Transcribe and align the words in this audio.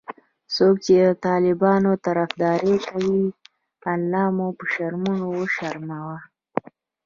څوک 0.55 0.75
چې 0.85 0.93
د 1.05 1.07
طالبانو 1.25 1.91
طرفدارې 2.05 2.75
کوي 2.89 3.23
الله 3.93 4.25
مو 4.35 4.47
به 4.57 4.65
شرمونو 4.73 5.25
وشرموه😖 5.37 6.19